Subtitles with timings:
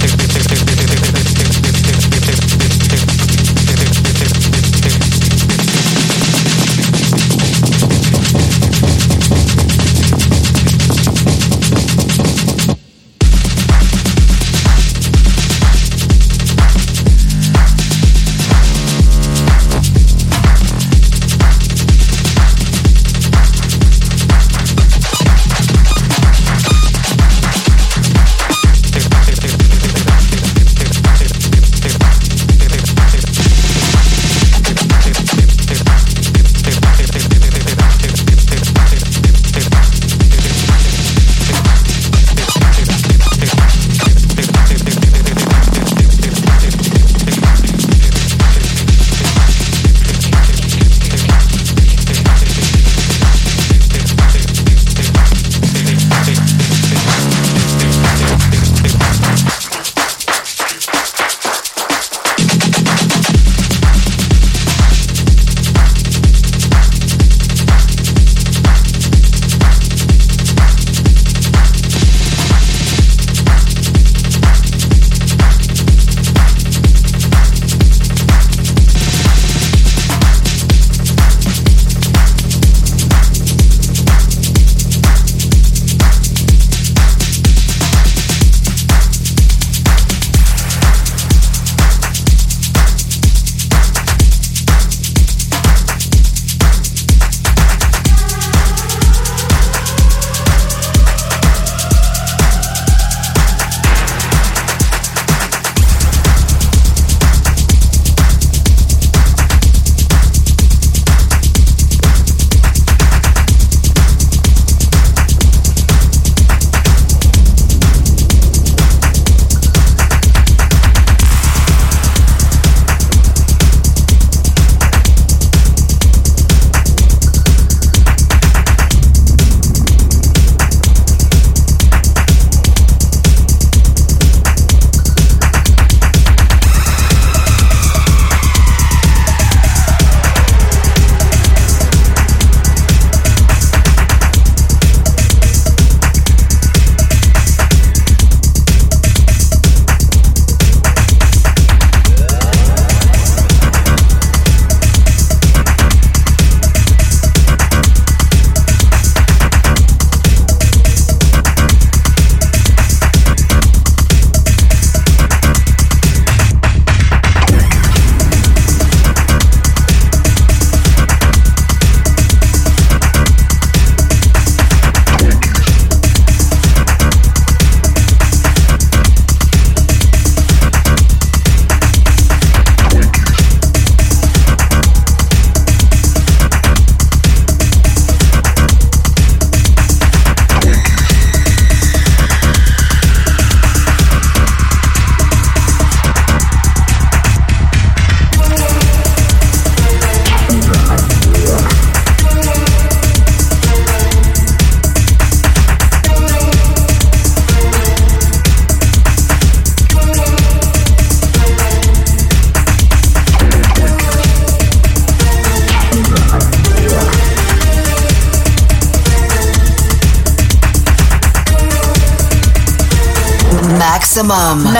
[0.00, 0.69] tick tick tick tick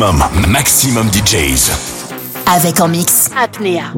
[0.00, 1.70] Maximum, Maximum DJs.
[2.46, 3.92] Avec en mix Apnea.